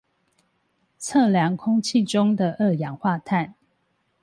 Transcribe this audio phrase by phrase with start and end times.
[0.99, 3.53] 測量空氣中的二氧化碳